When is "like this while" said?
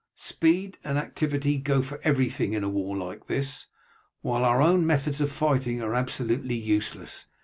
2.97-4.43